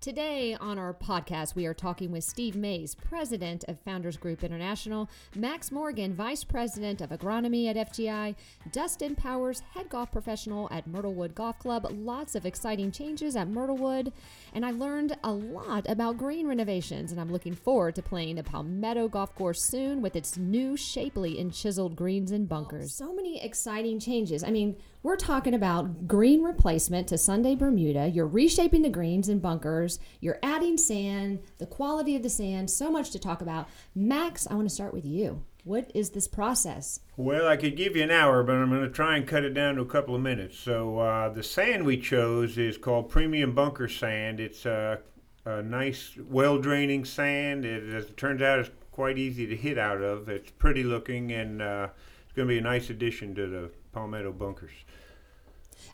[0.00, 5.10] Today on our podcast, we are talking with Steve Mays, president of Founders Group International,
[5.36, 8.34] Max Morgan, vice president of agronomy at FGI,
[8.72, 11.86] Dustin Powers, head golf professional at Myrtlewood Golf Club.
[11.90, 14.10] Lots of exciting changes at Myrtlewood,
[14.54, 18.42] and I learned a lot about green renovations, and I'm looking forward to playing the
[18.42, 22.94] Palmetto Golf Course soon with its new shapely and chiseled greens and bunkers.
[22.94, 24.44] So many exciting changes.
[24.44, 28.08] I mean, we're talking about green replacement to Sunday Bermuda.
[28.08, 29.98] You're reshaping the greens and bunkers.
[30.20, 33.68] You're adding sand, the quality of the sand, so much to talk about.
[33.94, 35.42] Max, I want to start with you.
[35.64, 37.00] What is this process?
[37.16, 39.54] Well, I could give you an hour, but I'm going to try and cut it
[39.54, 40.58] down to a couple of minutes.
[40.58, 44.40] So, uh, the sand we chose is called Premium Bunker Sand.
[44.40, 45.00] It's a,
[45.44, 47.64] a nice, well draining sand.
[47.64, 50.30] It, as it turns out, it's quite easy to hit out of.
[50.30, 51.88] It's pretty looking, and uh,
[52.24, 54.72] it's going to be a nice addition to the Palmetto bunkers.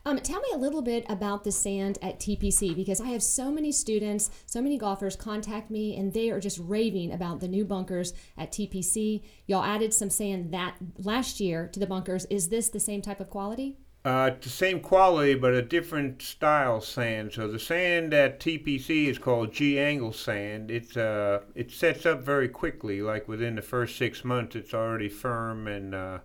[0.05, 3.51] Um, tell me a little bit about the sand at TPC because I have so
[3.51, 7.65] many students, so many golfers contact me, and they are just raving about the new
[7.65, 9.23] bunkers at TPC.
[9.47, 12.25] Y'all added some sand that last year to the bunkers.
[12.27, 13.79] Is this the same type of quality?
[14.05, 17.33] Uh, the same quality, but a different style sand.
[17.33, 20.71] So the sand at TPC is called G angle sand.
[20.71, 23.03] It's uh, it sets up very quickly.
[23.03, 26.19] Like within the first six months, it's already firm and uh,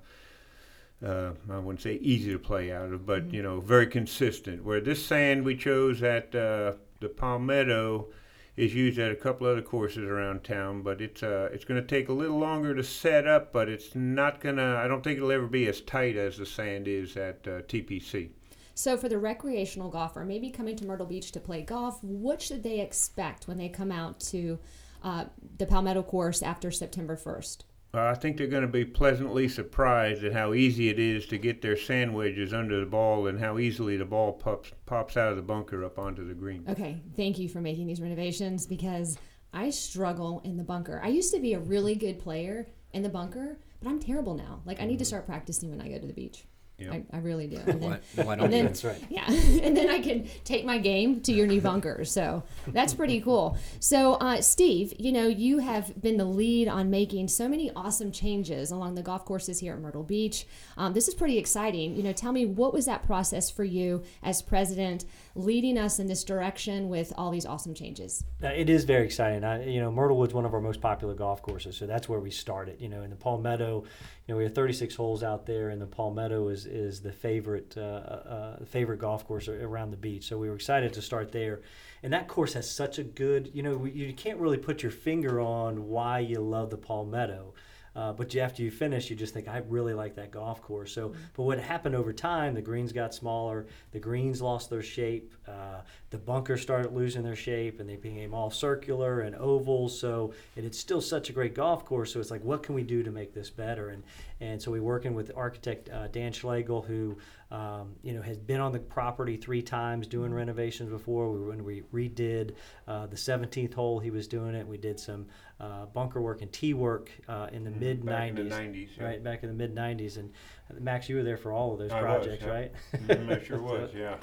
[1.06, 3.36] uh, I wouldn't say easy to play out of, but mm-hmm.
[3.36, 4.64] you know, very consistent.
[4.64, 8.08] Where this sand we chose at uh, the Palmetto
[8.56, 11.88] is used at a couple other courses around town, but it's uh, it's going to
[11.88, 14.76] take a little longer to set up, but it's not gonna.
[14.76, 18.30] I don't think it'll ever be as tight as the sand is at uh, TPC.
[18.74, 22.64] So, for the recreational golfer, maybe coming to Myrtle Beach to play golf, what should
[22.64, 24.60] they expect when they come out to
[25.04, 25.26] uh,
[25.58, 27.64] the Palmetto course after September 1st?
[27.94, 31.38] Uh, I think they're going to be pleasantly surprised at how easy it is to
[31.38, 35.32] get their sand wedges under the ball and how easily the ball pops pops out
[35.32, 36.64] of the bunker up onto the green.
[36.70, 39.18] Okay, thank you for making these renovations because
[39.54, 41.02] I struggle in the bunker.
[41.04, 44.62] I used to be a really good player in the bunker, but I'm terrible now.
[44.66, 45.10] Like I need to mm-hmm.
[45.10, 46.46] start practicing when I go to the beach.
[46.82, 47.06] Yep.
[47.14, 47.58] I, I, really do.
[47.68, 49.02] And then, why, why don't then, That's right.
[49.10, 52.04] Yeah, and then I can take my game to your new bunker.
[52.06, 53.58] So that's pretty cool.
[53.80, 58.12] So, uh, Steve, you know, you have been the lead on making so many awesome
[58.12, 60.46] changes along the golf courses here at Myrtle Beach.
[60.78, 61.96] Um, this is pretty exciting.
[61.96, 65.06] You know, tell me what was that process for you as president,
[65.36, 68.24] leading us in this direction with all these awesome changes?
[68.44, 69.44] Uh, it is very exciting.
[69.44, 72.32] I, you know, Myrtlewood's one of our most popular golf courses, so that's where we
[72.32, 72.80] started.
[72.80, 73.84] You know, in the Palmetto,
[74.28, 77.76] you know, we have 36 holes out there, and the Palmetto is is the favorite
[77.78, 80.26] uh, uh, favorite golf course around the beach.
[80.26, 81.62] So we were excited to start there,
[82.02, 83.52] and that course has such a good.
[83.54, 87.54] You know, you can't really put your finger on why you love the Palmetto.
[87.96, 90.94] Uh, but after you finish, you just think, I really like that golf course.
[90.94, 91.22] So, mm-hmm.
[91.36, 95.82] but what happened over time, the greens got smaller, the greens lost their shape, uh,
[96.10, 99.90] the bunkers started losing their shape, and they became all circular and oval.
[99.90, 102.14] So, and it's still such a great golf course.
[102.14, 103.90] So, it's like, what can we do to make this better?
[103.90, 104.04] And
[104.42, 107.16] and so we're working with architect uh, Dan Schlegel, who
[107.52, 110.38] um, you know has been on the property three times doing mm-hmm.
[110.38, 111.32] renovations before.
[111.32, 112.56] We, when we redid
[112.88, 114.68] uh, the 17th hole, he was doing it.
[114.68, 115.28] We did some
[115.62, 117.80] uh, bunker work and tee work uh, in the mm-hmm.
[117.80, 120.18] mid 90s, right back in the mid 90s.
[120.18, 120.32] And
[120.80, 122.54] Max, you were there for all of those I projects, was, yeah.
[122.54, 122.72] right?
[122.96, 124.16] Mm-hmm, I sure was, yeah.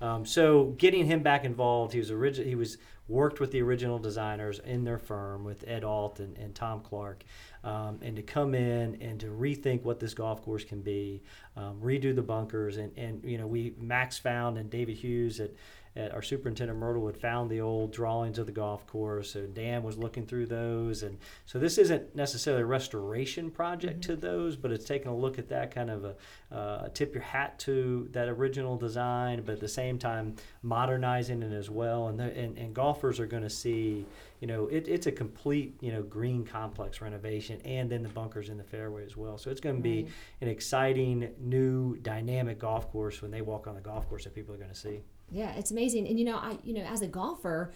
[0.00, 3.98] Um, so getting him back involved, he was origi- he was worked with the original
[3.98, 7.24] designers in their firm with Ed Ault and, and Tom Clark,
[7.62, 11.22] um, and to come in and to rethink what this golf course can be,
[11.56, 15.50] um, redo the bunkers, and, and you know we Max found and David Hughes at
[15.96, 19.32] at our superintendent Myrtle had found the old drawings of the golf course.
[19.32, 24.12] So Dan was looking through those, and so this isn't necessarily a restoration project mm-hmm.
[24.12, 26.14] to those, but it's taking a look at that kind of a
[26.54, 31.52] uh, tip your hat to that original design, but at the same time modernizing it
[31.52, 32.08] as well.
[32.08, 34.04] And the, and, and golfers are going to see,
[34.40, 38.48] you know, it, it's a complete you know green complex renovation, and then the bunkers
[38.48, 39.38] in the fairway as well.
[39.38, 40.06] So it's going to be
[40.40, 44.54] an exciting, new, dynamic golf course when they walk on the golf course that people
[44.54, 45.00] are going to see.
[45.30, 46.06] Yeah, it's amazing.
[46.08, 47.72] And you know, I you know, as a golfer,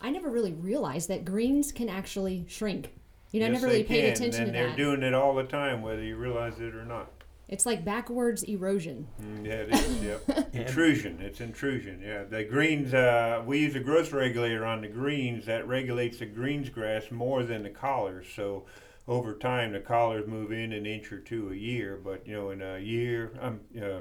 [0.00, 2.92] I never really realized that greens can actually shrink.
[3.32, 4.12] You know, yes, I never really paid can.
[4.12, 4.76] attention and to they're that.
[4.76, 7.10] doing it all the time, whether you realize it or not.
[7.48, 9.06] It's like backwards erosion.
[9.22, 10.02] Mm, yeah, it is.
[10.02, 10.48] Yep.
[10.54, 11.20] intrusion.
[11.20, 12.00] It's intrusion.
[12.02, 12.24] Yeah.
[12.24, 12.94] The greens.
[12.94, 17.42] Uh, we use a growth regulator on the greens that regulates the greens grass more
[17.42, 18.26] than the collars.
[18.34, 18.64] So
[19.06, 22.00] over time, the collars move in an inch or two a year.
[22.02, 24.00] But you know, in a year, um, uh,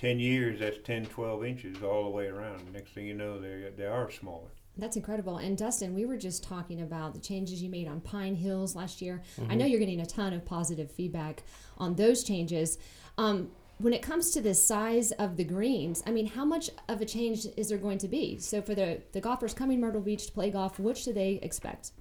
[0.00, 2.72] 10 years, that's 10, 12 inches all the way around.
[2.72, 4.48] Next thing you know, they, they are smaller.
[4.78, 5.36] That's incredible.
[5.36, 9.02] And Dustin, we were just talking about the changes you made on Pine Hills last
[9.02, 9.20] year.
[9.38, 9.52] Mm-hmm.
[9.52, 11.42] I know you're getting a ton of positive feedback
[11.76, 12.78] on those changes.
[13.18, 17.02] Um, when it comes to the size of the greens, I mean, how much of
[17.02, 18.38] a change is there going to be?
[18.38, 21.92] So for the the golfers coming Myrtle Beach to play golf, what should they expect?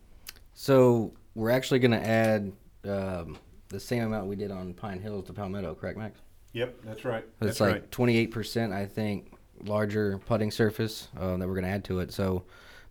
[0.53, 2.51] So we're actually going to add
[2.85, 3.37] um,
[3.67, 6.19] the same amount we did on Pine Hills to Palmetto, correct, Max?
[6.53, 7.25] Yep, that's right.
[7.39, 8.31] That's It's That's like right.
[8.31, 12.11] 28%, I think, larger putting surface uh, that we're going to add to it.
[12.11, 12.43] So,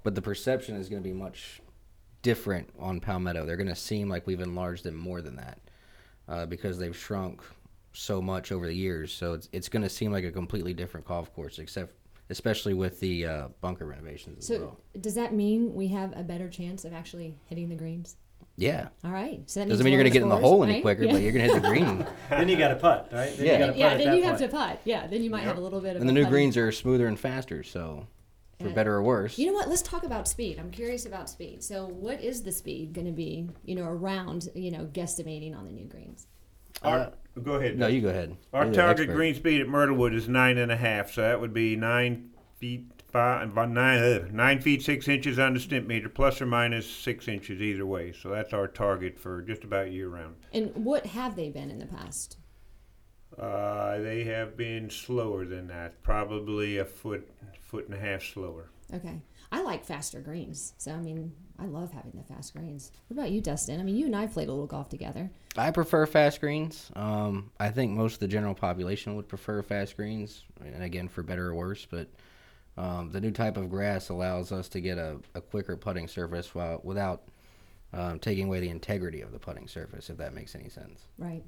[0.04, 1.60] but the perception is going to be much
[2.22, 3.44] different on Palmetto.
[3.46, 5.58] They're going to seem like we've enlarged them more than that
[6.28, 7.42] uh, because they've shrunk
[7.92, 9.12] so much over the years.
[9.12, 11.94] So it's it's going to seem like a completely different golf course, except
[12.30, 14.80] especially with the uh, bunker renovations as So well.
[15.00, 18.16] does that mean we have a better chance of actually hitting the greens?
[18.60, 18.88] Yeah.
[19.04, 19.40] All right.
[19.46, 20.82] So that Doesn't means mean you're going to get in the scores, hole any right?
[20.82, 21.12] quicker, Yeah.
[21.12, 22.04] but you're going to hit the green.
[22.28, 23.34] then you got to putt, right?
[23.36, 23.52] Then Yeah.
[23.52, 24.50] you got yeah, putt then that you have point.
[24.50, 24.80] to putt.
[24.84, 26.00] Yeah, then you might have a little bit of.
[26.02, 28.08] And the new putting- greens are smoother and faster, so
[28.60, 28.74] for Yeah.
[28.74, 29.38] better or worse.
[29.38, 29.68] You know what?
[29.68, 30.58] Let's talk about speed.
[30.58, 31.62] I'm curious about speed.
[31.62, 33.48] So, what is the speed going to be?
[33.64, 36.26] You know, around you know, guesstimating on the new greens.
[36.82, 37.74] Our, go ahead.
[37.74, 38.36] Uh, no, you go ahead.
[38.52, 39.14] Our target expert.
[39.14, 42.90] green speed at Myrtlewood is nine and a half, so that would be nine feet
[43.10, 47.28] five, about nine, uh, nine feet six inches on the stimpmeter, plus or minus six
[47.28, 48.12] inches either way.
[48.12, 50.36] So that's our target for just about year round.
[50.52, 52.36] And what have they been in the past?
[53.38, 57.28] Uh, they have been slower than that, probably a foot,
[57.60, 58.70] foot and a half slower.
[58.92, 59.20] Okay,
[59.52, 60.72] I like faster greens.
[60.78, 62.90] So, I mean, I love having the fast greens.
[63.08, 63.80] What about you, Dustin?
[63.80, 65.30] I mean, you and I played a little golf together.
[65.56, 66.90] I prefer fast greens.
[66.96, 71.22] Um, I think most of the general population would prefer fast greens, and again, for
[71.22, 71.86] better or worse.
[71.88, 72.08] But
[72.78, 76.54] um, the new type of grass allows us to get a, a quicker putting surface
[76.54, 77.24] while, without
[77.92, 81.00] um, taking away the integrity of the putting surface, if that makes any sense.
[81.18, 81.42] Right.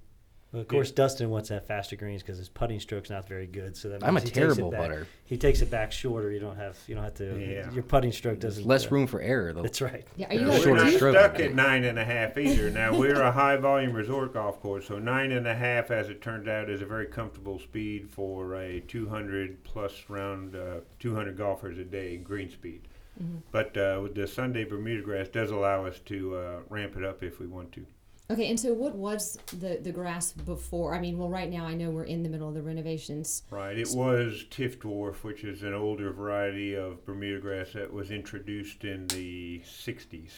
[0.52, 3.76] Well, of course, Dustin wants that faster greens because his putting stroke's not very good.
[3.76, 5.06] So that I'm means a he takes it terrible back- putter.
[5.25, 6.32] He takes it back shorter.
[6.32, 7.38] You don't have you don't have to.
[7.38, 7.70] Yeah.
[7.70, 8.67] Your putting stroke doesn't.
[8.67, 9.62] less uh, room for error, though.
[9.62, 10.05] That's right.
[10.17, 10.29] Yeah.
[10.29, 10.58] Are you Now, Yeah, guys?
[10.58, 11.14] we're shorter not stroke.
[11.14, 12.69] stuck at nine and a half either.
[12.70, 16.20] Now we're a high volume resort golf course, so nine and a half, as it
[16.20, 21.79] turns out, is a very comfortable speed for a 200 plus round, uh, 200 golfers
[21.79, 22.88] a day green speed.
[23.23, 23.37] Mm-hmm.
[23.53, 27.23] But uh, with the Sunday Bermuda grass does allow us to uh, ramp it up
[27.23, 27.87] if we want to.
[28.31, 30.94] Okay, and so what was the the grass before?
[30.94, 33.43] I mean, well, right now I know we're in the middle of the renovations.
[33.50, 33.77] Right.
[33.77, 39.09] It was Tifdwarf, which is an older variety of Bermuda grass that was introduced in
[39.09, 40.31] the 60s.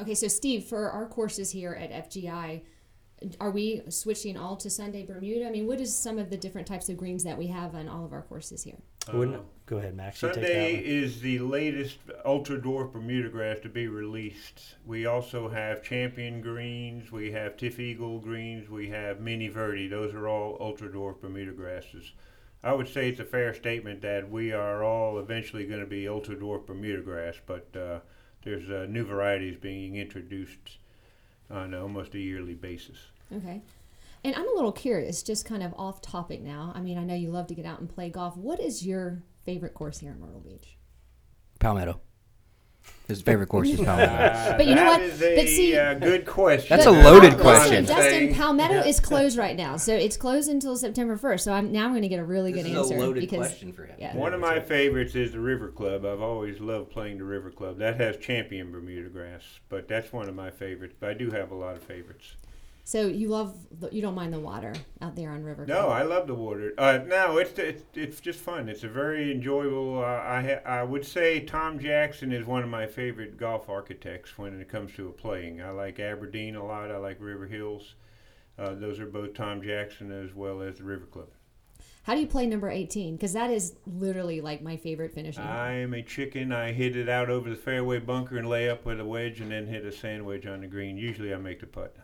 [0.00, 2.62] Okay, so Steve, for our courses here at FGI,
[3.40, 5.46] are we switching all to Sunday Bermuda?
[5.46, 7.88] I mean, what is some of the different types of greens that we have on
[7.88, 8.78] all of our courses here?
[9.08, 10.22] Uh, go ahead, Max.
[10.22, 14.76] You take that Sunday is the latest ultra dwarf Bermuda grass to be released.
[14.86, 19.90] We also have champion greens, we have TifEagle greens, we have MiniVerde.
[19.90, 22.12] Those are all ultra dwarf Bermuda grasses.
[22.64, 26.06] I would say it's a fair statement that we are all eventually going to be
[26.06, 27.98] ultra dwarf Bermuda grass, but uh,
[28.44, 30.78] there's uh, new varieties being introduced
[31.50, 32.98] on almost a yearly basis.
[33.36, 33.62] Okay.
[34.24, 36.72] And I'm a little curious, just kind of off topic now.
[36.76, 38.36] I mean, I know you love to get out and play golf.
[38.36, 40.76] What is your favorite course here in Myrtle Beach?
[41.58, 42.00] Palmetto.
[43.08, 44.12] His favorite course is Palmetto.
[44.12, 45.00] Uh, But you know what?
[45.00, 45.08] what?
[45.10, 46.68] is a But see- uh, good question.
[46.76, 47.84] That's a loaded question.
[47.84, 51.40] Justin, Saying- Palmetto is closed right now, so it's closed until September 1st.
[51.40, 53.96] So I'm now I'm going to get a really good answer because for him.
[53.98, 54.16] yeah.
[54.16, 56.04] One of my favorites is the River Club.
[56.04, 57.78] I've always loved playing the River Club.
[57.78, 60.94] That has champion Bermuda grass, but that's one of my favorites.
[60.98, 62.36] But I do have a lot of favorites.
[62.84, 65.64] So you love the, you don't mind the water out there on River.
[65.66, 65.90] No, Club.
[65.90, 66.72] I love the water.
[66.76, 68.68] Uh, no, it's, it's it's just fun.
[68.68, 70.00] It's a very enjoyable.
[70.00, 74.36] Uh, I ha- I would say Tom Jackson is one of my favorite golf architects
[74.36, 75.62] when it comes to playing.
[75.62, 76.90] I like Aberdeen a lot.
[76.90, 77.94] I like River Hills.
[78.58, 81.28] Uh, those are both Tom Jackson as well as the River Club.
[82.04, 83.14] How do you play number 18?
[83.14, 85.44] Because that is literally like my favorite finishing.
[85.44, 86.50] I am a chicken.
[86.50, 89.52] I hit it out over the fairway bunker and lay up with a wedge and
[89.52, 90.96] then hit a sand wedge on the green.
[90.96, 91.96] Usually I make the putt.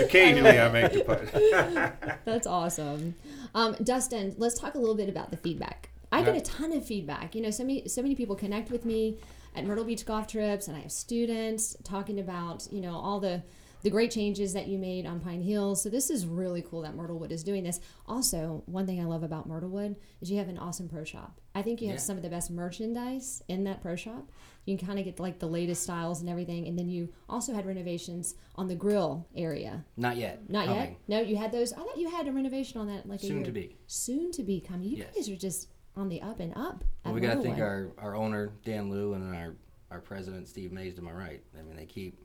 [0.00, 2.20] Occasionally I make the putt.
[2.24, 3.14] That's awesome.
[3.54, 5.90] Um, Dustin, let's talk a little bit about the feedback.
[6.10, 7.34] I get a ton of feedback.
[7.34, 9.18] You know, so many so many people connect with me
[9.54, 13.42] at Myrtle Beach golf trips, and I have students talking about you know all the
[13.84, 15.82] the great changes that you made on Pine Hills.
[15.82, 17.80] So this is really cool that Myrtlewood is doing this.
[18.06, 21.38] Also, one thing I love about Myrtlewood is you have an awesome pro shop.
[21.54, 22.00] I think you have Yeah.
[22.02, 24.30] some of the best merchandise in that pro shop.
[24.64, 27.52] You can kind of get like the latest styles and everything, and then you also
[27.52, 29.84] had renovations on the grill area.
[29.98, 30.48] Not yet.
[30.48, 30.80] Not Coming.
[30.82, 30.96] yet.
[31.06, 31.72] No, you had those.
[31.74, 33.44] I thought you had a renovation on that like a Soon year.
[33.44, 33.76] to be.
[33.86, 34.88] Soon to be coming.
[34.88, 35.14] You Yes.
[35.14, 36.82] guys are just on the up and up.
[37.04, 39.54] Well, we got to thank our, our owner, Dan Liu, and our,
[39.90, 41.42] our president, Steve Mays, to my right.
[41.58, 42.18] I mean, they keep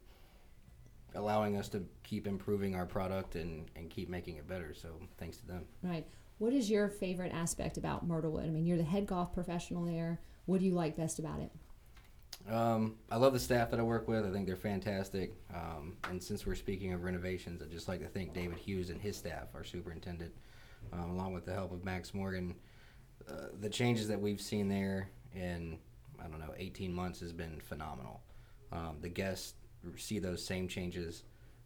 [1.15, 4.73] allowing us to keep improving our product and, and keep making it better.
[4.73, 5.65] So thanks to them.
[5.83, 6.05] right.
[6.39, 8.45] What is your favorite aspect about Myrtlewood?
[8.45, 10.21] I mean, you're the head golf professional there.
[10.45, 11.51] What do you like best about it?
[12.49, 14.25] Um, I love the staff that I work with.
[14.25, 15.33] I think they're fantastic.
[15.53, 19.01] Um, and since we're speaking of renovations, I'd just like to thank David Hughes and
[19.01, 20.33] his staff, our superintendent,
[20.93, 22.55] um, along with the help of Max Morgan.
[23.29, 25.77] Uh, the changes that we've seen there in,
[26.19, 28.21] I don't know, 18 months has been phenomenal.
[28.71, 29.55] Um, the guests
[29.97, 31.23] see those same changes,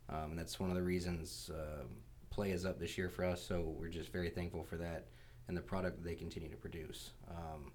[0.09, 1.83] um, and that's one of the reasons uh,
[2.29, 3.41] play is up this year for us.
[3.45, 5.07] So we're just very thankful for that
[5.47, 7.11] and the product they continue to produce.
[7.29, 7.71] Um,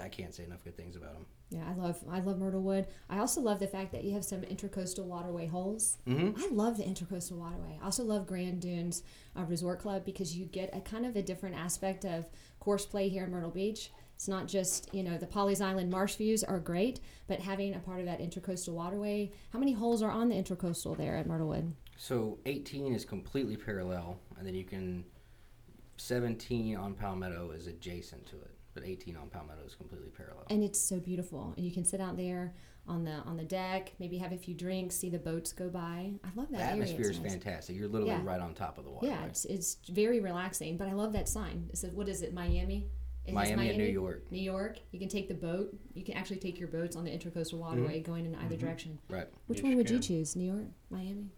[0.00, 1.26] I can't say enough good things about them.
[1.50, 2.86] Yeah, I love I love Myrtlewood.
[3.08, 5.98] I also love the fact that you have some intercoastal waterway holes.
[6.06, 6.40] Mm-hmm.
[6.40, 7.76] I love the intercoastal waterway.
[7.82, 9.02] I also love Grand Dunes
[9.36, 12.26] uh, Resort Club because you get a kind of a different aspect of
[12.60, 13.90] course play here in Myrtle Beach.
[14.20, 17.78] It's not just you know the Pawleys Island marsh views are great, but having a
[17.78, 19.32] part of that intercoastal waterway.
[19.50, 21.72] How many holes are on the intercoastal there at Myrtlewood?
[21.96, 25.06] So 18 is completely parallel, and then you can
[25.96, 30.44] 17 on Palmetto is adjacent to it, but 18 on Palmetto is completely parallel.
[30.50, 31.54] and it's so beautiful.
[31.56, 32.52] And you can sit out there
[32.86, 36.12] on the on the deck, maybe have a few drinks, see the boats go by.
[36.22, 37.32] I love that the atmosphere It's is nice.
[37.32, 37.74] fantastic.
[37.74, 38.22] You're literally Yeah.
[38.22, 39.06] right on top of the water.
[39.06, 40.76] Yeah, it's it's very relaxing.
[40.76, 41.70] But I love that sign.
[41.70, 42.34] It says, "What is it?
[42.34, 42.90] Miami."
[43.30, 44.30] It has Miami and New York.
[44.30, 44.78] New York.
[44.92, 45.76] You can take the boat.
[45.94, 48.98] You can actually take your boats on the intercoastal waterway going in either direction.
[49.08, 49.26] Right.
[49.46, 50.36] Which Yes, one would you choose?
[50.36, 51.30] New York, Miami?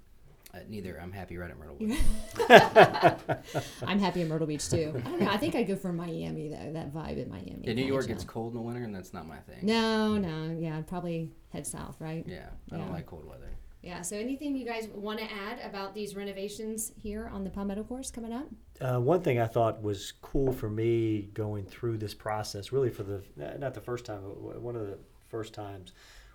[0.54, 1.00] Uh, neither.
[1.00, 1.98] I'm happy right at Myrtle Beach.
[3.86, 4.92] I'm happy in Myrtle Beach too.
[5.04, 5.30] I don't know.
[5.30, 6.72] I think I'd go for Miami though.
[6.74, 7.60] That vibe in Miami.
[7.62, 9.60] Yeah, New York gets cold in the winter, and that's not my thing.
[9.62, 10.54] No, no.
[10.58, 12.24] Yeah, I'd probably head south, right?
[12.26, 13.48] Yeah, I don't like cold weather.
[13.82, 14.02] Yeah.
[14.02, 18.10] So, anything you guys want to add about these renovations here on the Palmetto course
[18.10, 18.46] coming up?
[18.80, 23.02] Uh, one thing I thought was cool for me going through this process, really for
[23.02, 24.98] the not the first time, but one of the
[25.28, 25.92] first times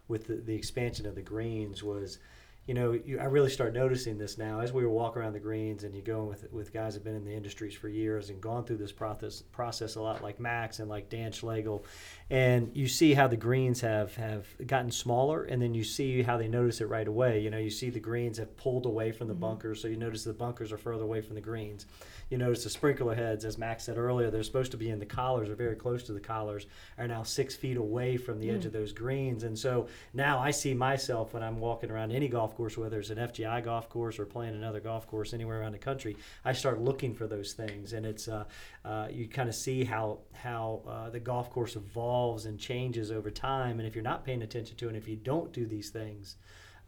[0.09, 2.19] with the, the expansion of the greens was,
[2.67, 5.39] you know, you, I really start noticing this now as we were walking around the
[5.39, 8.29] greens and you go with with guys that have been in the industries for years
[8.29, 11.85] and gone through this process process a lot, like Max and like Dan Schlegel,
[12.29, 16.35] and you see how the greens have have gotten smaller, and then you see how
[16.35, 17.39] they notice it right away.
[17.39, 19.41] You know, you see the greens have pulled away from the mm-hmm.
[19.41, 21.85] bunkers, so you notice the bunkers are further away from the greens.
[22.29, 25.05] You notice the sprinkler heads, as Max said earlier, they're supposed to be in the
[25.05, 28.63] collars or very close to the collars, are now six feet away from the edge
[28.63, 28.65] mm.
[28.65, 29.43] of those greens.
[29.43, 33.11] And so now I see myself when I'm walking around any golf course, whether it's
[33.11, 36.81] an FGI golf course or playing another golf course anywhere around the country, I start
[36.81, 37.93] looking for those things.
[37.93, 38.45] And it's uh,
[38.83, 43.29] uh, you kind of see how how uh, the golf course evolves and changes over
[43.29, 43.79] time.
[43.79, 46.35] And if you're not paying attention to it, and if you don't do these things,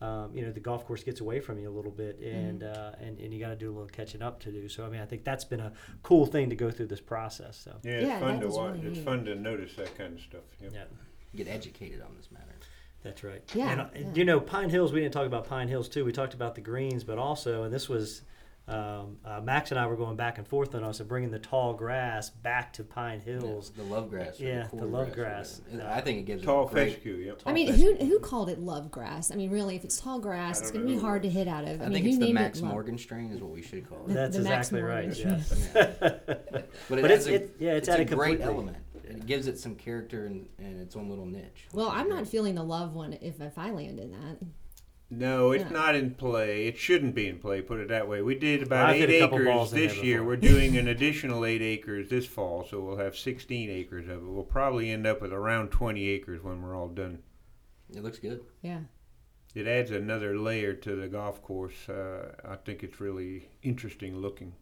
[0.02, 2.92] um, you know the golf course gets away from you a little bit, and uh,
[3.00, 4.68] and, and you got to do a little catching up to do.
[4.70, 5.72] So I mean, I think that's been a
[6.04, 7.58] cool thing to go through this process.
[7.64, 8.74] So Yeah, it's Yeah, fun to watch.
[8.76, 9.06] really it's neat.
[9.06, 10.42] fun to notice that kind of stuff.
[10.62, 10.72] Yep.
[10.74, 10.84] yeah.
[11.36, 12.56] Get educated on this matter.
[13.04, 13.42] That's right.
[13.56, 14.06] Yeah, And, uh, yeah.
[14.14, 16.04] you know, Pine Hills, we didn't talk about Pine Hills too.
[16.06, 18.24] We talked about the greens, but also, and this was,
[18.68, 21.40] um, uh, Max and I were going back and forth on us of bringing the
[21.40, 23.72] tall grass back to Pine Hills.
[23.72, 24.40] The love grass.
[24.40, 25.60] or Yeah, the quarter love grass.
[25.60, 25.62] grass.
[25.62, 25.90] or whatever.
[25.96, 26.94] I think it gives Tall it a great.
[26.94, 27.14] fescue.
[27.16, 27.42] Yep.
[27.48, 29.32] I mean, Tall who who called it love grass?
[29.32, 31.64] I mean, really, if it's tall grass, it's going to be hard to hit out
[31.64, 31.82] of.
[31.82, 32.66] I, I mean, think it's the named Max it?
[32.66, 34.14] Morgan strain is what we should call it.
[34.14, 35.06] That's the Max exactly right.
[35.06, 35.44] Morgan.
[35.48, 35.70] Yes.
[36.90, 38.78] But But it's- a, it- yeah, it's a added great element.
[39.10, 41.68] It gives it some character and, and its own little niche.
[41.74, 44.38] Well, I'm not feeling the love one if if I land in that.
[45.12, 45.70] No, it's Yeah.
[45.72, 46.68] not in play.
[46.68, 47.62] It shouldn't be in play.
[47.62, 48.22] Put it that way.
[48.22, 50.18] We did about I've hit eight a couple acres balls in this year.
[50.20, 50.28] before.
[50.28, 54.24] We're doing an additional eight acres this fall, so we'll have 16 acres of it.
[54.24, 57.24] We'll probably end up with around 20 acres when we're all done.
[57.92, 58.42] It looks good.
[58.62, 58.82] Yeah.
[59.56, 61.90] It adds another layer to the golf course.
[61.90, 64.54] Uh, I think it's really interesting looking.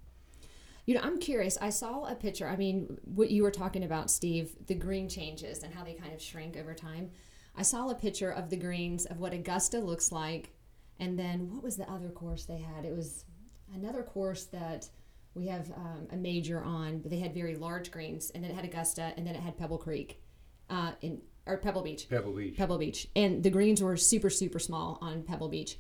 [0.88, 1.58] You know, I'm curious.
[1.62, 2.48] I saw a picture.
[2.48, 6.14] I mean, what you were talking about, Steve, the green changes and how they kind
[6.14, 7.12] of shrink over time.
[7.58, 10.54] I saw a picture of the greens of what Augusta looks like,
[10.98, 12.86] and then what was the other course they had?
[12.86, 13.26] It was
[13.76, 14.88] another course that
[15.34, 18.56] we have um, a major on, but they had very large greens, and then it
[18.56, 20.22] had Augusta, and then it had Pebble Creek,
[20.70, 22.08] uh, in or Pebble Beach.
[22.10, 22.56] Pebble Beach.
[22.56, 25.78] Pebble Beach, and the greens were super super small on Pebble Beach.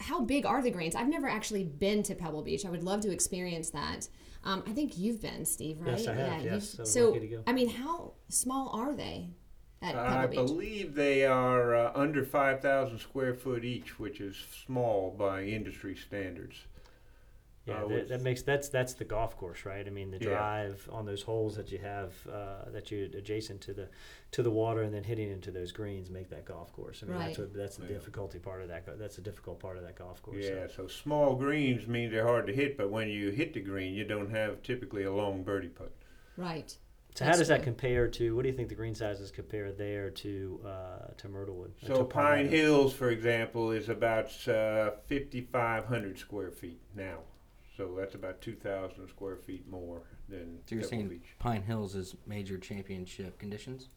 [0.00, 0.94] How big are the greens?
[0.94, 2.64] I've never actually been to Pebble Beach.
[2.66, 4.08] I would love to experience that.
[4.44, 5.98] Um, I think you've been, Steve, right?
[5.98, 7.42] Yes, I have, you've- yes, I was so, lucky to go.
[7.46, 9.30] I mean, how small are they
[9.82, 10.12] at Pebble Beach?
[10.12, 10.36] I Beach?
[10.36, 16.66] believe they are uh, under 5,000 square foot each, which is small by industry standards.
[17.66, 19.84] Yeah, Uh, that, that makes that's that's the golf course, right?
[19.86, 20.28] I mean, the Yeah.
[20.28, 23.88] drive on those holes that you have uh, that you adjacent to the
[24.32, 27.02] to the water, and then hitting into those greens make that golf course.
[27.02, 27.48] I mean, that's Right.
[27.48, 27.92] what that's the Yeah.
[27.94, 28.98] difficulty part of that.
[28.98, 30.44] That's the difficult part of that golf course.
[30.44, 33.94] Yeah, so small greens mean they're hard to hit, but when you hit the green,
[33.94, 35.92] you don't have typically a long birdie putt.
[36.36, 36.76] right.
[37.16, 37.64] So how That's does that true.
[37.64, 38.36] compare to?
[38.36, 41.72] What do you think the green sizes compare there to uh, to Myrtlewood?
[41.86, 47.20] So to Pine Hills, for example, is about uh, 5,500 square feet now.
[47.76, 51.34] So that's about 2,000 square feet more than So you're Pebble saying Beach.
[51.38, 53.88] Pine Hills is major championship conditions?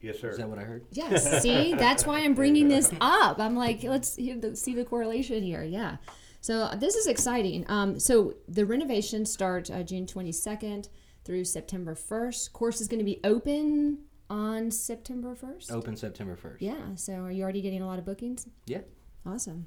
[0.00, 0.30] Yes, sir.
[0.30, 0.84] Is that what I heard?
[0.90, 1.42] Yes.
[1.42, 3.38] See, that's why I'm bringing this up.
[3.38, 5.62] I'm like, let's hear the, see the correlation here.
[5.62, 5.98] Yeah.
[6.40, 7.64] So uh, this is exciting.
[7.68, 10.88] Um, so the renovations start uh, June 22nd
[11.24, 12.52] through September 1st.
[12.52, 13.98] Course is going to be open
[14.28, 15.70] on September 1st.
[15.70, 16.60] Open September first.
[16.60, 16.96] Yeah.
[16.96, 18.48] So are you already getting a lot of bookings?
[18.66, 18.80] Yeah.
[19.24, 19.66] Awesome.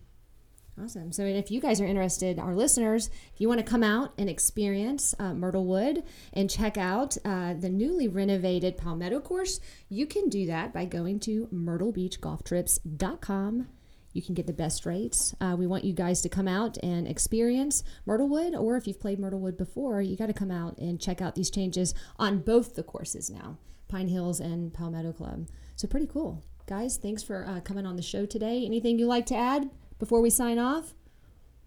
[0.82, 1.12] Awesome.
[1.13, 4.29] So, if you guys are interested, our listeners, if you want to come out and
[4.29, 6.03] experience uh, Myrtle Wood
[6.34, 11.22] and check out uh, the newly renovated Palmetto course, you can do that by going
[11.22, 13.67] to myrtlebeachgolftrips.com.
[14.12, 15.34] You can get the best rates.
[15.39, 19.20] Uh, we want you guys to come out and experience Myrtlewood, or if you've played
[19.20, 22.84] Myrtlewood before, you got to come out and check out these changes on both the
[22.84, 25.48] courses now Pine Hills and Palmetto Club.
[25.77, 26.44] So, pretty cool.
[26.67, 28.65] Guys, thanks for uh, coming on the show today.
[28.65, 30.93] Anything you'd like to add before we sign off?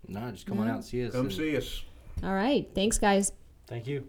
[0.06, 1.12] No, just come on out and see us.
[1.12, 1.82] Come and- see us.
[2.23, 2.68] All right.
[2.75, 3.32] Thanks, guys.
[3.66, 4.06] Thank you.